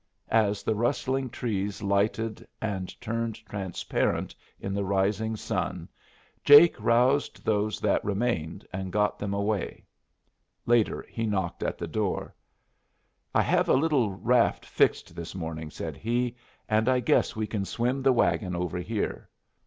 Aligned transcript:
As 0.33 0.63
the 0.63 0.73
rustling 0.73 1.29
trees 1.29 1.83
lighted 1.83 2.47
and 2.59 2.99
turned 2.99 3.35
transparent 3.45 4.33
in 4.59 4.73
the 4.73 4.83
rising 4.83 5.35
sun, 5.35 5.87
Jake 6.43 6.75
roused 6.79 7.45
those 7.45 7.79
that 7.81 8.03
remained 8.03 8.65
and 8.73 8.91
got 8.91 9.19
them 9.19 9.31
away. 9.31 9.85
Later 10.65 11.05
he 11.07 11.27
knocked 11.27 11.61
at 11.61 11.77
the 11.77 11.85
door. 11.85 12.33
"I 13.35 13.43
hev 13.43 13.69
a 13.69 13.75
little 13.75 14.09
raft 14.11 14.65
fixed 14.65 15.15
this 15.15 15.35
morning," 15.35 15.69
said 15.69 15.97
he, 15.97 16.35
"and 16.67 16.89
I 16.89 16.99
guess 16.99 17.35
we 17.35 17.45
can 17.45 17.63
swim 17.63 18.01
the 18.01 18.11
wagon 18.11 18.55
over 18.55 18.79
here." 18.79 19.29